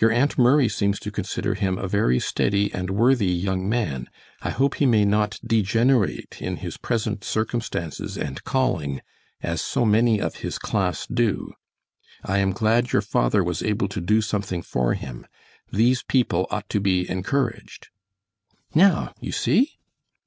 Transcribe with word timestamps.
Your 0.00 0.10
Aunt 0.10 0.38
Murray 0.38 0.70
seems 0.70 0.98
to 1.00 1.10
consider 1.10 1.52
him 1.52 1.76
a 1.76 1.86
very 1.86 2.18
steady 2.18 2.72
and 2.72 2.88
worthy 2.88 3.26
young 3.26 3.68
man. 3.68 4.08
I 4.40 4.48
hope 4.48 4.76
he 4.76 4.86
may 4.86 5.04
not 5.04 5.38
degenerate 5.46 6.38
in 6.40 6.56
his 6.56 6.78
present 6.78 7.22
circumstances 7.22 8.16
and 8.16 8.42
calling, 8.42 9.02
as 9.42 9.60
so 9.60 9.84
many 9.84 10.18
of 10.18 10.36
his 10.36 10.56
class 10.58 11.06
do. 11.06 11.52
I 12.24 12.38
am 12.38 12.52
glad 12.52 12.92
your 12.92 13.02
father 13.02 13.44
was 13.44 13.62
able 13.62 13.88
to 13.88 14.00
do 14.00 14.22
something 14.22 14.62
for 14.62 14.94
him. 14.94 15.26
These 15.70 16.02
people 16.04 16.46
ought 16.50 16.70
to 16.70 16.80
be 16.80 17.06
encouraged.' 17.10 17.88
Now 18.74 19.12
you 19.20 19.30
see!" 19.32 19.76